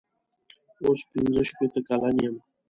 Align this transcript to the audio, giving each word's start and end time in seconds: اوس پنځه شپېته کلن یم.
اوس 0.83 0.99
پنځه 1.11 1.41
شپېته 1.49 1.79
کلن 1.87 2.15
یم. 2.23 2.35